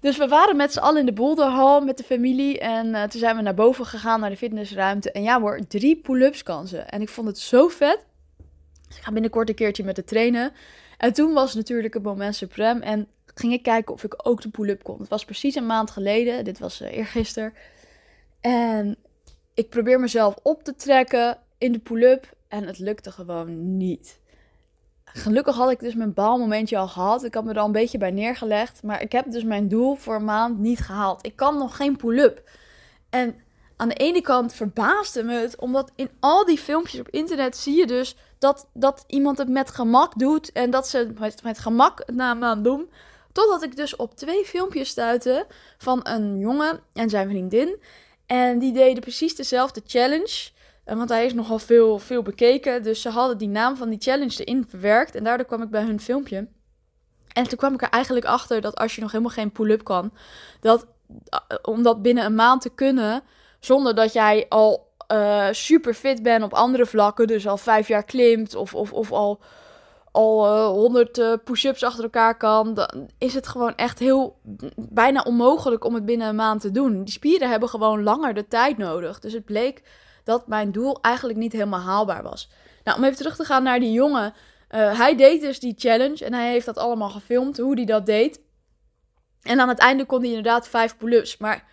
Dus 0.00 0.16
we 0.16 0.28
waren 0.28 0.56
met 0.56 0.72
z'n 0.72 0.78
allen 0.78 1.00
in 1.00 1.06
de 1.06 1.12
boulderhal 1.12 1.80
met 1.80 1.96
de 1.96 2.04
familie. 2.04 2.58
En 2.58 2.86
uh, 2.86 3.02
toen 3.02 3.20
zijn 3.20 3.36
we 3.36 3.42
naar 3.42 3.54
boven 3.54 3.86
gegaan, 3.86 4.20
naar 4.20 4.30
de 4.30 4.36
fitnessruimte. 4.36 5.12
En 5.12 5.22
ja 5.22 5.40
hoor, 5.40 5.60
drie 5.68 5.96
pull-ups 5.96 6.42
kan 6.42 6.66
ze. 6.66 6.78
En 6.78 7.00
ik 7.00 7.08
vond 7.08 7.26
het 7.26 7.38
zo 7.38 7.68
vet. 7.68 8.04
Dus 8.88 8.96
ik 8.96 9.02
ga 9.02 9.12
binnenkort 9.12 9.48
een 9.48 9.54
keertje 9.54 9.84
met 9.84 9.96
de 9.96 10.04
trainen. 10.04 10.52
En 10.98 11.12
toen 11.12 11.32
was 11.32 11.54
natuurlijk 11.54 11.94
het 11.94 12.02
moment 12.02 12.36
suprem. 12.36 12.82
En 12.82 13.08
ging 13.34 13.52
ik 13.52 13.62
kijken 13.62 13.94
of 13.94 14.04
ik 14.04 14.28
ook 14.28 14.42
de 14.42 14.48
pull-up 14.48 14.82
kon. 14.82 14.98
Het 14.98 15.08
was 15.08 15.24
precies 15.24 15.54
een 15.54 15.66
maand 15.66 15.90
geleden. 15.90 16.44
Dit 16.44 16.58
was 16.58 16.80
uh, 16.80 16.96
eergisteren. 16.96 17.52
En 18.40 18.96
ik 19.54 19.68
probeer 19.68 20.00
mezelf 20.00 20.34
op 20.42 20.62
te 20.62 20.74
trekken 20.74 21.38
in 21.58 21.72
de 21.72 21.78
pull-up. 21.78 22.36
En 22.48 22.66
het 22.66 22.78
lukte 22.78 23.10
gewoon 23.10 23.76
niet. 23.76 24.20
Gelukkig 25.04 25.56
had 25.56 25.70
ik 25.70 25.80
dus 25.80 25.94
mijn 25.94 26.14
baalmomentje 26.14 26.76
al 26.78 26.88
gehad. 26.88 27.24
Ik 27.24 27.34
had 27.34 27.44
me 27.44 27.50
er 27.50 27.58
al 27.58 27.66
een 27.66 27.72
beetje 27.72 27.98
bij 27.98 28.10
neergelegd. 28.10 28.82
Maar 28.82 29.02
ik 29.02 29.12
heb 29.12 29.30
dus 29.30 29.44
mijn 29.44 29.68
doel 29.68 29.94
voor 29.94 30.14
een 30.14 30.24
maand 30.24 30.58
niet 30.58 30.80
gehaald. 30.80 31.26
Ik 31.26 31.36
kan 31.36 31.58
nog 31.58 31.76
geen 31.76 31.96
pull-up. 31.96 32.50
En 33.10 33.34
aan 33.76 33.88
de 33.88 33.94
ene 33.94 34.20
kant 34.20 34.54
verbaasde 34.54 35.22
me 35.22 35.32
het, 35.32 35.56
omdat 35.56 35.92
in 35.94 36.10
al 36.20 36.44
die 36.44 36.58
filmpjes 36.58 37.00
op 37.00 37.08
internet 37.08 37.56
zie 37.56 37.76
je 37.76 37.86
dus 37.86 38.16
dat, 38.38 38.68
dat 38.72 39.04
iemand 39.06 39.38
het 39.38 39.48
met 39.48 39.70
gemak 39.70 40.18
doet. 40.18 40.52
En 40.52 40.70
dat 40.70 40.88
ze 40.88 40.98
het 40.98 41.42
met, 41.42 41.58
gemak 41.58 42.02
het 42.06 42.14
na 42.14 42.34
maand 42.34 42.64
doen. 42.64 42.90
Totdat 43.32 43.62
ik 43.62 43.76
dus 43.76 43.96
op 43.96 44.16
twee 44.16 44.44
filmpjes 44.44 44.88
stuitte 44.88 45.46
van 45.78 46.00
een 46.02 46.38
jongen 46.38 46.80
en 46.92 47.10
zijn 47.10 47.28
vriendin. 47.28 47.76
En 48.26 48.58
die 48.58 48.72
deden 48.72 49.00
precies 49.00 49.36
dezelfde 49.36 49.82
challenge. 49.86 50.50
Eh, 50.88 50.96
want 50.96 51.08
hij 51.08 51.24
is 51.24 51.34
nogal 51.34 51.58
veel, 51.58 51.98
veel 51.98 52.22
bekeken. 52.22 52.82
Dus 52.82 53.00
ze 53.00 53.08
hadden 53.08 53.38
die 53.38 53.48
naam 53.48 53.76
van 53.76 53.88
die 53.88 54.00
challenge 54.00 54.44
erin 54.44 54.66
verwerkt. 54.68 55.14
En 55.14 55.24
daardoor 55.24 55.46
kwam 55.46 55.62
ik 55.62 55.70
bij 55.70 55.82
hun 55.82 56.00
filmpje. 56.00 56.48
En 57.32 57.48
toen 57.48 57.58
kwam 57.58 57.74
ik 57.74 57.82
er 57.82 57.88
eigenlijk 57.88 58.26
achter 58.26 58.60
dat 58.60 58.76
als 58.76 58.94
je 58.94 59.00
nog 59.00 59.10
helemaal 59.12 59.32
geen 59.32 59.52
pull-up 59.52 59.84
kan, 59.84 60.12
dat 60.60 60.86
eh, 61.28 61.38
om 61.62 61.82
dat 61.82 62.02
binnen 62.02 62.24
een 62.24 62.34
maand 62.34 62.60
te 62.62 62.70
kunnen, 62.74 63.22
zonder 63.60 63.94
dat 63.94 64.12
jij 64.12 64.46
al 64.48 64.92
uh, 65.12 65.46
super 65.50 65.94
fit 65.94 66.22
bent 66.22 66.42
op 66.44 66.54
andere 66.54 66.86
vlakken, 66.86 67.26
dus 67.26 67.46
al 67.46 67.56
vijf 67.56 67.88
jaar 67.88 68.04
klimt 68.04 68.54
of, 68.54 68.74
of, 68.74 68.92
of 68.92 69.12
al 69.12 69.40
al 70.12 70.66
honderd 70.72 71.18
uh, 71.18 71.32
push-ups 71.44 71.82
achter 71.82 72.04
elkaar 72.04 72.36
kan, 72.36 72.74
dan 72.74 73.10
is 73.18 73.34
het 73.34 73.48
gewoon 73.48 73.74
echt 73.74 73.98
heel 73.98 74.38
bijna 74.76 75.22
onmogelijk 75.22 75.84
om 75.84 75.94
het 75.94 76.04
binnen 76.04 76.28
een 76.28 76.34
maand 76.34 76.60
te 76.60 76.70
doen. 76.70 77.04
Die 77.04 77.12
spieren 77.12 77.50
hebben 77.50 77.68
gewoon 77.68 78.02
langer 78.02 78.34
de 78.34 78.48
tijd 78.48 78.78
nodig. 78.78 79.18
Dus 79.18 79.32
het 79.32 79.44
bleek 79.44 79.82
dat 80.28 80.46
mijn 80.46 80.72
doel 80.72 81.00
eigenlijk 81.00 81.38
niet 81.38 81.52
helemaal 81.52 81.80
haalbaar 81.80 82.22
was. 82.22 82.50
Nou, 82.84 82.98
om 82.98 83.04
even 83.04 83.16
terug 83.16 83.36
te 83.36 83.44
gaan 83.44 83.62
naar 83.62 83.80
die 83.80 83.92
jongen. 83.92 84.34
Uh, 84.70 84.98
hij 84.98 85.16
deed 85.16 85.40
dus 85.40 85.60
die 85.60 85.74
challenge 85.76 86.24
en 86.24 86.32
hij 86.32 86.50
heeft 86.50 86.66
dat 86.66 86.78
allemaal 86.78 87.10
gefilmd, 87.10 87.58
hoe 87.58 87.74
hij 87.74 87.84
dat 87.84 88.06
deed. 88.06 88.40
En 89.42 89.60
aan 89.60 89.68
het 89.68 89.78
einde 89.78 90.04
kon 90.04 90.18
hij 90.18 90.28
inderdaad 90.28 90.68
vijf 90.68 90.96
pull-ups. 90.96 91.36
Maar 91.36 91.64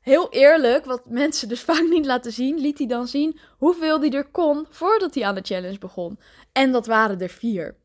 heel 0.00 0.30
eerlijk, 0.30 0.84
wat 0.84 1.02
mensen 1.04 1.48
dus 1.48 1.60
vaak 1.70 1.88
niet 1.88 2.06
laten 2.06 2.32
zien, 2.32 2.58
liet 2.58 2.78
hij 2.78 2.86
dan 2.86 3.06
zien 3.06 3.38
hoeveel 3.58 4.00
hij 4.00 4.10
er 4.10 4.30
kon 4.30 4.66
voordat 4.70 5.14
hij 5.14 5.24
aan 5.24 5.34
de 5.34 5.44
challenge 5.44 5.78
begon. 5.78 6.18
En 6.52 6.72
dat 6.72 6.86
waren 6.86 7.20
er 7.20 7.28
vier. 7.28 7.76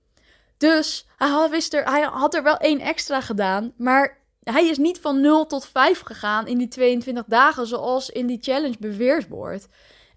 Dus 0.57 1.07
hij 1.17 1.29
had, 1.29 1.49
wist 1.49 1.73
er, 1.73 1.83
hij 1.83 2.01
had 2.01 2.33
er 2.33 2.43
wel 2.43 2.57
één 2.57 2.79
extra 2.79 3.21
gedaan, 3.21 3.73
maar 3.77 4.17
hij 4.43 4.67
is 4.67 4.77
niet 4.77 4.99
van 4.99 5.21
0 5.21 5.45
tot 5.45 5.65
5 5.65 6.01
gegaan 6.01 6.47
in 6.47 6.57
die 6.57 6.67
22 6.67 7.25
dagen 7.27 7.67
zoals 7.67 8.09
in 8.09 8.27
die 8.27 8.41
challenge 8.41 8.75
beweerd 8.79 9.27
wordt. 9.27 9.67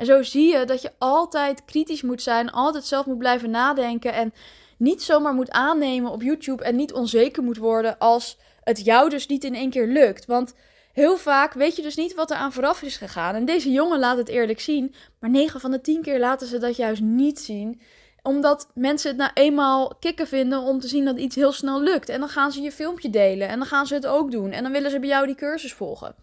En 0.00 0.07
zo 0.07 0.23
zie 0.23 0.52
je 0.52 0.64
dat 0.64 0.83
je 0.83 0.92
altijd 0.99 1.64
kritisch 1.64 2.02
moet 2.02 2.23
zijn, 2.23 2.50
altijd 2.50 2.85
zelf 2.85 3.07
moet 3.07 3.19
blijven 3.19 3.50
nadenken 3.50 4.12
en 4.12 4.33
niet 4.76 5.02
zomaar 5.02 5.35
moet 5.35 5.50
aannemen 5.50 6.11
op 6.11 6.23
YouTube 6.23 6.64
en 6.64 6.76
niet 6.76 6.92
onzeker 6.92 7.42
moet 7.42 7.57
worden 7.57 7.99
als 7.99 8.38
het 8.64 8.85
jou 8.85 9.09
dus 9.09 9.26
niet 9.26 9.45
in 9.45 9.54
één 9.54 9.71
keer 9.71 9.87
lukt. 9.87 10.26
Want 10.26 10.54
heel 10.92 11.16
vaak 11.16 11.52
weet 11.52 11.76
je 11.76 11.83
dus 11.83 11.97
niet 11.97 12.14
wat 12.14 12.30
er 12.30 12.37
aan 12.37 12.52
vooraf 12.52 12.83
is 12.83 12.97
gegaan. 12.97 13.35
En 13.35 13.45
deze 13.45 13.71
jongen 13.71 13.99
laat 13.99 14.16
het 14.16 14.28
eerlijk 14.28 14.61
zien, 14.61 14.95
maar 15.19 15.30
9 15.30 15.61
van 15.61 15.71
de 15.71 15.80
10 15.80 16.02
keer 16.02 16.19
laten 16.19 16.47
ze 16.47 16.59
dat 16.59 16.76
juist 16.76 17.02
niet 17.02 17.40
zien 17.40 17.80
omdat 18.23 18.71
mensen 18.75 19.09
het 19.09 19.19
nou 19.19 19.30
eenmaal 19.35 19.97
kicken 20.00 20.26
vinden 20.26 20.61
om 20.61 20.80
te 20.80 20.88
zien 20.88 21.04
dat 21.04 21.19
iets 21.19 21.37
heel 21.37 21.52
snel 21.52 21.83
lukt. 21.83 22.09
En 22.09 22.21
dan 22.21 22.28
gaan 22.28 22.52
ze 22.52 22.61
je 22.61 22.73
filmpje 22.73 23.11
delen 23.11 23.49
en 23.49 23.59
dan 23.59 23.69
gaan 23.69 23.87
ze 23.87 23.95
het 23.95 24.07
ook 24.07 24.30
doen. 24.30 24.50
En 24.50 24.62
dan 24.62 24.73
willen 24.73 24.90
ze 24.90 25.00
bij 25.00 25.09
jou 25.09 25.26
die 25.26 25.35
cursus 25.35 25.73
volgen. 25.73 26.14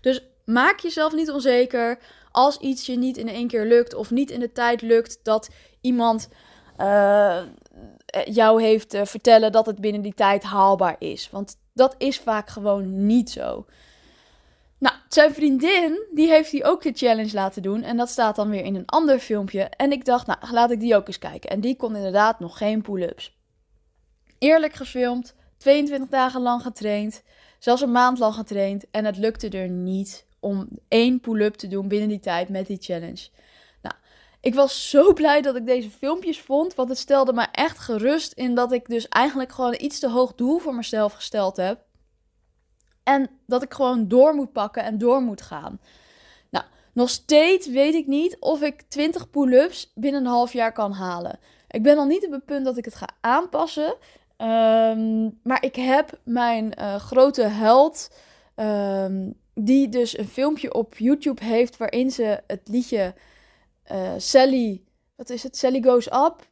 Dus 0.00 0.22
maak 0.46 0.78
jezelf 0.78 1.14
niet 1.14 1.30
onzeker 1.30 1.98
als 2.30 2.58
iets 2.58 2.86
je 2.86 2.96
niet 2.96 3.16
in 3.16 3.28
één 3.28 3.48
keer 3.48 3.64
lukt 3.64 3.94
of 3.94 4.10
niet 4.10 4.30
in 4.30 4.40
de 4.40 4.52
tijd 4.52 4.82
lukt 4.82 5.18
dat 5.22 5.50
iemand 5.80 6.28
uh, 6.78 7.42
jou 8.24 8.62
heeft 8.62 8.90
te 8.90 9.06
vertellen 9.06 9.52
dat 9.52 9.66
het 9.66 9.80
binnen 9.80 10.02
die 10.02 10.14
tijd 10.14 10.42
haalbaar 10.42 10.96
is. 10.98 11.30
Want 11.30 11.56
dat 11.72 11.94
is 11.98 12.18
vaak 12.18 12.48
gewoon 12.48 13.06
niet 13.06 13.30
zo. 13.30 13.66
Nou, 14.78 14.94
zijn 15.08 15.34
vriendin, 15.34 16.06
die 16.12 16.28
heeft 16.28 16.52
hij 16.52 16.64
ook 16.64 16.82
de 16.82 16.92
challenge 16.94 17.34
laten 17.34 17.62
doen. 17.62 17.82
En 17.82 17.96
dat 17.96 18.08
staat 18.08 18.36
dan 18.36 18.50
weer 18.50 18.64
in 18.64 18.74
een 18.74 18.86
ander 18.86 19.18
filmpje. 19.18 19.62
En 19.62 19.92
ik 19.92 20.04
dacht, 20.04 20.26
nou, 20.26 20.38
laat 20.50 20.70
ik 20.70 20.80
die 20.80 20.96
ook 20.96 21.06
eens 21.06 21.18
kijken. 21.18 21.50
En 21.50 21.60
die 21.60 21.76
kon 21.76 21.96
inderdaad 21.96 22.38
nog 22.38 22.58
geen 22.58 22.82
pull-ups. 22.82 23.36
Eerlijk 24.38 24.72
gefilmd, 24.72 25.34
22 25.56 26.08
dagen 26.08 26.40
lang 26.40 26.62
getraind. 26.62 27.22
Zelfs 27.58 27.82
een 27.82 27.92
maand 27.92 28.18
lang 28.18 28.34
getraind. 28.34 28.84
En 28.90 29.04
het 29.04 29.16
lukte 29.16 29.48
er 29.48 29.68
niet 29.68 30.26
om 30.46 30.68
één 30.88 31.20
pull-up 31.20 31.54
te 31.54 31.68
doen 31.68 31.88
binnen 31.88 32.08
die 32.08 32.20
tijd 32.20 32.48
met 32.48 32.66
die 32.66 32.78
challenge. 32.80 33.28
Nou, 33.82 33.94
ik 34.40 34.54
was 34.54 34.90
zo 34.90 35.12
blij 35.20 35.42
dat 35.42 35.56
ik 35.56 35.66
deze 35.66 35.90
filmpjes 35.90 36.40
vond. 36.40 36.74
Want 36.74 36.88
het 36.88 36.98
stelde 36.98 37.32
me 37.32 37.46
echt 37.52 37.78
gerust 37.78 38.32
in 38.32 38.54
dat 38.54 38.72
ik 38.72 38.88
dus 38.88 39.08
eigenlijk 39.08 39.52
gewoon 39.52 39.74
iets 39.78 39.98
te 39.98 40.10
hoog 40.10 40.34
doel 40.34 40.58
voor 40.58 40.74
mezelf 40.74 41.12
gesteld 41.12 41.56
heb. 41.56 41.84
En 43.02 43.30
dat 43.46 43.62
ik 43.62 43.74
gewoon 43.74 44.08
door 44.08 44.34
moet 44.34 44.52
pakken 44.52 44.84
en 44.84 44.98
door 44.98 45.22
moet 45.22 45.42
gaan. 45.42 45.80
Nou, 46.50 46.64
nog 46.92 47.08
steeds 47.08 47.68
weet 47.68 47.94
ik 47.94 48.06
niet 48.06 48.36
of 48.40 48.62
ik 48.62 48.82
20 48.82 49.30
pull-ups 49.30 49.92
binnen 49.94 50.20
een 50.20 50.26
half 50.26 50.52
jaar 50.52 50.72
kan 50.72 50.92
halen. 50.92 51.38
Ik 51.68 51.82
ben 51.82 51.96
nog 51.96 52.06
niet 52.06 52.26
op 52.26 52.32
het 52.32 52.44
punt 52.44 52.64
dat 52.64 52.76
ik 52.76 52.84
het 52.84 52.94
ga 52.94 53.08
aanpassen. 53.20 53.94
Ehm, 54.36 55.30
maar 55.42 55.62
ik 55.64 55.76
heb 55.76 56.18
mijn 56.24 56.74
uh, 56.78 56.94
grote 56.94 57.42
held, 57.42 58.10
um, 58.56 59.34
die 59.60 59.88
dus 59.88 60.18
een 60.18 60.28
filmpje 60.28 60.74
op 60.74 60.98
YouTube 60.98 61.44
heeft 61.44 61.76
waarin 61.76 62.10
ze 62.10 62.40
het 62.46 62.60
liedje 62.64 63.14
uh, 63.92 64.12
Sally, 64.16 64.82
wat 65.14 65.30
is 65.30 65.42
het? 65.42 65.56
Sally 65.56 65.82
Goes 65.82 66.06
Up. 66.06 66.46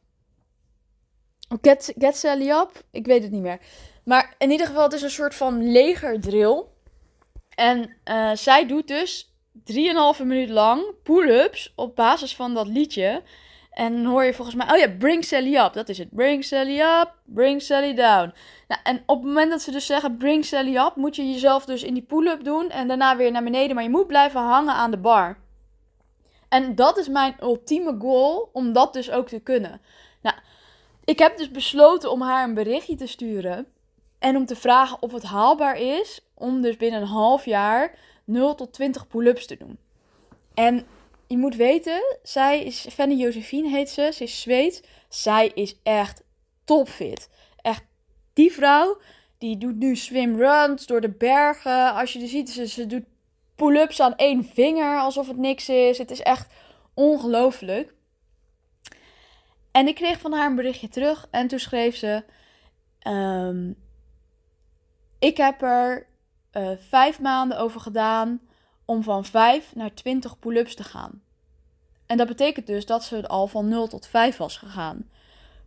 Get, 1.61 1.93
get 1.97 2.17
Sally 2.17 2.49
Up? 2.49 2.83
Ik 2.91 3.05
weet 3.05 3.23
het 3.23 3.31
niet 3.31 3.41
meer. 3.41 3.59
Maar 4.03 4.35
in 4.37 4.51
ieder 4.51 4.67
geval, 4.67 4.83
het 4.83 4.93
is 4.93 5.01
een 5.01 5.09
soort 5.09 5.35
van 5.35 5.71
legerdrill. 5.71 6.63
En 7.49 7.95
uh, 8.05 8.31
zij 8.33 8.67
doet 8.67 8.87
dus 8.87 9.33
3,5 9.57 10.23
minuut 10.23 10.49
lang 10.49 10.83
pull-ups 11.03 11.73
op 11.75 11.95
basis 11.95 12.35
van 12.35 12.53
dat 12.53 12.67
liedje. 12.67 13.23
En 13.75 13.93
dan 13.93 14.05
hoor 14.11 14.23
je 14.23 14.33
volgens 14.33 14.55
mij, 14.55 14.71
oh 14.71 14.77
ja, 14.77 14.89
bring 14.99 15.23
Sally 15.23 15.55
up. 15.55 15.73
Dat 15.73 15.89
is 15.89 15.97
het. 15.97 16.07
Bring 16.11 16.43
Sally 16.43 16.79
up, 16.79 17.13
bring 17.25 17.61
Sally 17.61 17.93
down. 17.93 18.33
Nou, 18.67 18.81
en 18.83 19.03
op 19.05 19.17
het 19.17 19.25
moment 19.25 19.51
dat 19.51 19.61
ze 19.61 19.71
dus 19.71 19.85
zeggen, 19.85 20.17
bring 20.17 20.45
Sally 20.45 20.75
up, 20.75 20.95
moet 20.95 21.15
je 21.15 21.31
jezelf 21.31 21.65
dus 21.65 21.83
in 21.83 21.93
die 21.93 22.03
pull-up 22.03 22.43
doen. 22.43 22.69
En 22.69 22.87
daarna 22.87 23.15
weer 23.15 23.31
naar 23.31 23.43
beneden. 23.43 23.75
Maar 23.75 23.83
je 23.83 23.89
moet 23.89 24.07
blijven 24.07 24.41
hangen 24.41 24.73
aan 24.73 24.91
de 24.91 24.97
bar. 24.97 25.37
En 26.49 26.75
dat 26.75 26.97
is 26.97 27.07
mijn 27.07 27.35
ultieme 27.41 27.95
goal, 27.99 28.49
om 28.53 28.73
dat 28.73 28.93
dus 28.93 29.11
ook 29.11 29.27
te 29.27 29.39
kunnen. 29.39 29.81
Nou, 30.21 30.35
ik 31.03 31.19
heb 31.19 31.37
dus 31.37 31.51
besloten 31.51 32.11
om 32.11 32.21
haar 32.21 32.43
een 32.43 32.53
berichtje 32.53 32.95
te 32.95 33.07
sturen. 33.07 33.67
En 34.19 34.35
om 34.35 34.45
te 34.45 34.55
vragen 34.55 35.01
of 35.01 35.11
het 35.11 35.23
haalbaar 35.23 35.77
is 35.77 36.21
om 36.33 36.61
dus 36.61 36.77
binnen 36.77 37.01
een 37.01 37.07
half 37.07 37.45
jaar 37.45 37.97
0 38.23 38.55
tot 38.55 38.73
20 38.73 39.07
pull-ups 39.07 39.45
te 39.45 39.57
doen. 39.57 39.77
En 40.53 40.85
je 41.27 41.37
moet 41.37 41.55
weten, 41.55 42.17
zij 42.23 42.63
is, 42.63 42.87
Fanny 42.91 43.15
Josephine 43.15 43.69
heet 43.69 43.89
ze, 43.89 44.09
ze 44.13 44.23
is 44.23 44.41
Zweeds. 44.41 44.81
Zij 45.09 45.47
is 45.47 45.79
echt 45.83 46.23
topfit. 46.63 47.29
Echt, 47.61 47.83
die 48.33 48.51
vrouw, 48.51 48.97
die 49.37 49.57
doet 49.57 49.75
nu 49.75 49.95
swimruns 49.95 50.85
door 50.85 51.01
de 51.01 51.09
bergen. 51.09 51.93
Als 51.93 52.13
je 52.13 52.21
er 52.21 52.27
ziet, 52.27 52.49
ze, 52.49 52.85
doet 52.85 53.05
pull-ups 53.55 53.99
aan 53.99 54.15
één 54.15 54.45
vinger, 54.45 54.99
alsof 54.99 55.27
het 55.27 55.37
niks 55.37 55.69
is. 55.69 55.97
Het 55.97 56.11
is 56.11 56.21
echt 56.21 56.53
ongelooflijk. 56.93 57.93
En 59.71 59.87
ik 59.87 59.95
kreeg 59.95 60.19
van 60.19 60.33
haar 60.33 60.49
een 60.49 60.55
berichtje 60.55 60.87
terug 60.87 61.27
en 61.31 61.47
toen 61.47 61.59
schreef 61.59 61.95
ze... 61.95 62.23
Um, 63.07 63.75
Ik 65.19 65.37
heb 65.37 65.61
er 65.61 66.07
uh, 66.53 66.71
vijf 66.77 67.19
maanden 67.19 67.57
over 67.57 67.81
gedaan 67.81 68.41
om 68.85 69.03
van 69.03 69.25
5 69.25 69.75
naar 69.75 69.93
20 69.93 70.39
pull-ups 70.39 70.75
te 70.75 70.83
gaan. 70.83 71.21
En 72.05 72.17
dat 72.17 72.27
betekent 72.27 72.67
dus 72.67 72.85
dat 72.85 73.03
ze 73.03 73.27
al 73.27 73.47
van 73.47 73.67
0 73.67 73.87
tot 73.87 74.07
5 74.07 74.37
was 74.37 74.57
gegaan. 74.57 75.09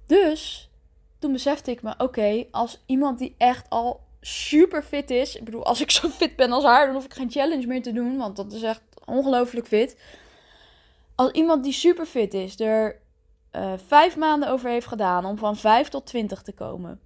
Dus 0.07 0.71
toen 1.19 1.33
besefte 1.33 1.71
ik 1.71 1.83
me: 1.83 1.95
oké, 1.99 2.45
als 2.51 2.83
iemand 2.87 3.19
die 3.19 3.35
echt 3.39 3.71
al 3.71 4.07
super 4.21 4.83
fit 4.83 5.11
is. 5.11 5.37
Ik 5.37 5.45
bedoel, 5.45 5.65
als 5.65 5.81
ik 5.81 5.91
zo 5.91 6.09
fit 6.09 6.37
ben 6.37 6.53
als 6.53 6.65
haar, 6.65 6.87
dan 6.87 6.95
hoef 6.95 7.05
ik 7.05 7.15
geen 7.15 7.31
challenge 7.31 7.67
meer 7.67 7.83
te 7.83 7.93
doen. 7.93 8.17
Want 8.17 8.37
dat 8.37 8.53
is 8.53 8.63
echt 8.63 8.83
ongelooflijk 9.05 9.67
fit. 9.67 10.01
Als 11.15 11.31
iemand 11.31 11.65
die 11.65 11.73
super 11.73 12.07
fit 12.07 12.35
is, 12.35 12.61
er 12.61 13.01
uh, 13.53 13.73
vijf 13.87 14.17
maanden 14.17 14.49
over 14.49 14.71
heeft 14.71 14.87
gedaan 14.87 15.25
om 15.25 15.39
van 15.39 15.57
5 15.57 15.89
tot 15.89 16.07
20 16.07 16.43
te 16.43 16.53
komen. 16.53 17.01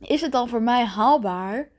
Is 0.00 0.20
het 0.20 0.32
dan 0.32 0.48
voor 0.48 0.62
mij 0.62 0.84
haalbaar 0.84 1.70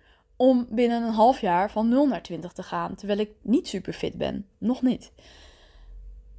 om 0.42 0.68
binnen 0.70 1.04
een 1.04 1.14
half 1.14 1.42
jaar 1.42 1.72
van 1.72 1.90
0 1.90 2.08
naar 2.08 2.22
20 2.22 2.52
te 2.52 2.64
gaan? 2.64 2.96
Terwijl 2.96 3.20
ik 3.20 3.32
niet 3.42 3.68
super 3.68 3.94
fit 3.94 4.18
ben. 4.18 4.48
Nog 4.58 4.82
niet. 4.82 5.12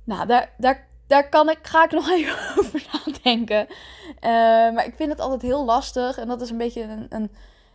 Nou, 0.04 0.26
daar, 0.26 0.54
daar, 0.58 0.88
daar 1.06 1.28
kan 1.28 1.50
ik, 1.50 1.58
ga 1.62 1.84
ik 1.84 1.90
nog 2.00 2.10
even 2.10 2.32
over 2.58 2.88
nadenken. 2.92 3.66
Uh, 3.68 3.72
maar 4.74 4.86
ik 4.86 4.94
vind 4.96 5.10
het 5.10 5.20
altijd 5.20 5.42
heel 5.42 5.64
lastig. 5.64 6.18
En 6.18 6.28
dat 6.28 6.40
is 6.40 6.50
een 6.50 6.58
beetje 6.58 6.82
een, 6.82 7.06
een 7.08 7.30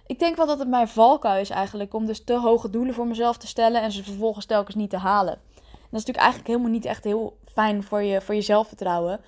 ik 0.06 0.20
denk 0.20 0.36
wel 0.36 0.46
dat 0.46 0.60
het 0.60 0.68
mijn 0.68 0.88
valkuil 0.88 1.42
is 1.42 1.50
eigenlijk 1.50 1.94
om 1.94 2.06
dus 2.06 2.24
te 2.24 2.34
hoge 2.34 2.70
doelen 2.70 2.94
voor 2.94 3.08
mezelf 3.08 3.38
te 3.38 3.48
stellen 3.48 3.82
en 3.82 3.92
ze 3.92 4.04
vervolgens 4.04 4.46
telkens 4.46 4.76
niet 4.76 4.90
te 4.90 4.98
halen. 4.98 5.34
En 5.34 5.92
dat 5.92 6.02
is 6.02 6.06
natuurlijk 6.06 6.18
eigenlijk 6.18 6.48
helemaal 6.48 6.72
niet 6.72 6.86
echt 6.86 7.04
heel 7.04 7.38
fijn 7.54 7.84
voor 7.84 8.02
je, 8.02 8.22
voor 8.22 8.36
je 8.36 8.42
zelfvertrouwen. 8.42 9.22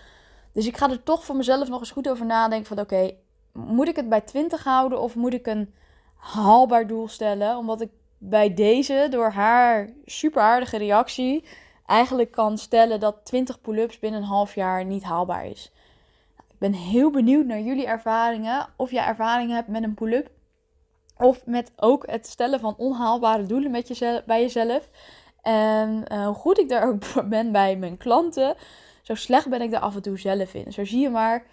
Dus 0.54 0.68
ik 0.68 0.78
ga 0.78 0.90
er 0.90 1.04
toch 1.04 1.26
voor 1.26 1.36
mezelf 1.36 1.70
nog 1.70 1.80
eens 1.80 1.92
goed 1.92 2.10
over 2.10 2.26
nadenken 2.26 2.68
van 2.68 2.80
oké, 2.80 3.12
moet 3.52 3.88
ik 3.88 3.96
het 3.96 4.10
bij 4.10 4.22
20 4.22 4.64
houden 4.64 5.02
of 5.02 5.16
moet 5.16 5.34
ik 5.34 5.48
een 5.48 5.74
haalbaar 6.18 6.88
doel 6.88 7.08
stellen? 7.08 7.58
Omdat 7.58 7.82
ik 7.82 7.90
bij 8.18 8.54
deze, 8.54 9.08
door 9.10 9.30
haar 9.30 9.90
super 10.06 10.42
aardige 10.42 10.78
reactie, 10.78 11.46
eigenlijk 11.86 12.32
kan 12.32 12.58
stellen 12.58 13.00
dat 13.00 13.16
20 13.24 13.62
pull-ups 13.62 14.00
binnen 14.00 14.22
een 14.22 14.28
half 14.28 14.56
jaar 14.56 14.86
niet 14.86 15.04
haalbaar 15.04 15.46
is. 15.46 15.72
Ik 16.38 16.58
ben 16.58 16.74
heel 16.74 17.12
benieuwd 17.12 17.46
naar 17.46 17.60
jullie 17.60 17.88
ervaringen. 17.88 18.68
Of 18.76 18.92
jij 18.92 19.06
ervaringen 19.06 19.56
hebt 19.56 19.68
met 19.68 19.84
een 19.84 19.94
pull-up. 19.94 20.30
Of 21.18 21.46
met 21.46 21.72
ook 21.76 22.08
het 22.08 22.28
stellen 22.28 22.60
van 22.60 22.76
onhaalbare 22.78 23.44
doelen 23.44 23.72
met 23.72 23.88
jezelf, 23.88 24.26
bij 24.26 24.42
jezelf. 24.42 24.90
En 25.42 26.04
uh, 26.12 26.26
hoe 26.26 26.36
goed 26.36 26.60
ik 26.60 26.70
daar 26.70 26.88
ook 26.88 27.04
ben 27.30 27.52
bij 27.52 27.76
mijn 27.76 27.98
klanten, 27.98 28.56
zo 29.02 29.16
slecht 29.16 29.50
ben 29.50 29.62
ik 29.62 29.72
daar 29.72 29.82
af 29.82 29.96
en 29.96 30.02
toe 30.02 30.20
zelf 30.20 30.54
in. 30.54 30.74
Zo 30.74 30.86
zie 30.86 31.00
je 31.00 31.10
maar, 31.10 31.46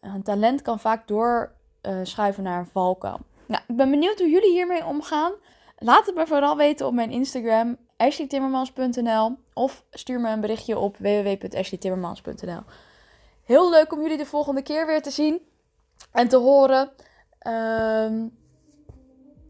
een 0.00 0.22
talent 0.22 0.62
kan 0.62 0.78
vaak 0.78 1.08
doorschuiven 1.08 2.44
uh, 2.44 2.50
naar 2.50 2.58
een 2.58 2.66
valkuil. 2.66 3.20
Nou, 3.46 3.62
ik 3.68 3.76
ben 3.76 3.90
benieuwd 3.90 4.18
hoe 4.18 4.30
jullie 4.30 4.52
hiermee 4.52 4.84
omgaan. 4.84 5.32
Laat 5.78 6.06
het 6.06 6.14
me 6.14 6.26
vooral 6.26 6.56
weten 6.56 6.86
op 6.86 6.94
mijn 6.94 7.10
Instagram, 7.10 7.76
ashleytimmermans.nl. 7.96 9.36
Of 9.52 9.84
stuur 9.90 10.20
me 10.20 10.30
een 10.30 10.40
berichtje 10.40 10.78
op 10.78 10.96
www.ashleytimmermans.nl. 10.96 12.60
Heel 13.44 13.70
leuk 13.70 13.92
om 13.92 14.00
jullie 14.00 14.16
de 14.16 14.26
volgende 14.26 14.62
keer 14.62 14.86
weer 14.86 15.02
te 15.02 15.10
zien 15.10 15.40
en 16.12 16.28
te 16.28 16.36
horen. 16.36 16.90
Um, 17.46 18.36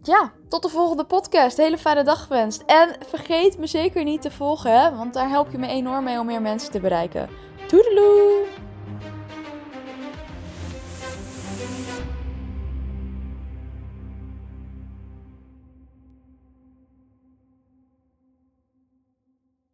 ja, 0.02 0.32
tot 0.48 0.62
de 0.62 0.68
volgende 0.68 1.04
podcast. 1.04 1.56
Hele 1.56 1.78
fijne 1.78 2.02
dag 2.02 2.26
gewenst. 2.26 2.62
En 2.66 2.96
vergeet 3.06 3.58
me 3.58 3.66
zeker 3.66 4.04
niet 4.04 4.22
te 4.22 4.30
volgen, 4.30 4.96
want 4.96 5.14
daar 5.14 5.28
help 5.28 5.50
je 5.50 5.58
me 5.58 5.66
enorm 5.66 6.04
mee 6.04 6.18
om 6.18 6.26
meer 6.26 6.42
mensen 6.42 6.70
te 6.70 6.80
bereiken. 6.80 7.28
Toedeloe! 7.66 8.65